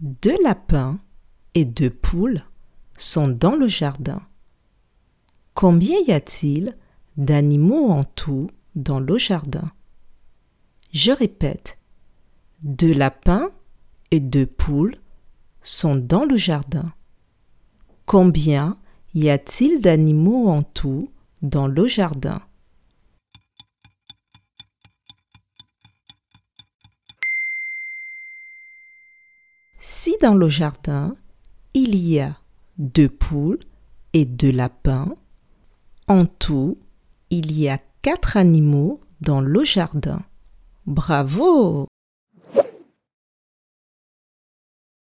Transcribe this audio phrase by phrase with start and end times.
[0.00, 1.00] Deux lapins
[1.56, 2.38] et deux poules
[2.96, 4.22] sont dans le jardin.
[5.54, 6.76] Combien y a-t-il
[7.16, 9.72] d'animaux en tout dans le jardin?
[10.92, 11.78] Je répète.
[12.62, 13.50] Deux lapins
[14.12, 14.94] et deux poules
[15.62, 16.92] sont dans le jardin.
[18.06, 18.78] Combien
[19.14, 21.10] y a-t-il d'animaux en tout
[21.42, 22.40] dans le jardin?
[30.00, 31.16] Si dans le jardin,
[31.74, 32.36] il y a
[32.78, 33.58] deux poules
[34.12, 35.08] et deux lapins,
[36.06, 36.78] en tout,
[37.30, 40.22] il y a quatre animaux dans le jardin.
[40.86, 41.87] Bravo